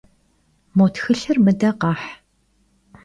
[0.75, 2.05] Mo txılhır mıde kheh.